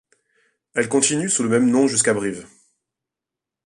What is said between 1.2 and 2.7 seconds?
sous le même nom jusqu'à Brive.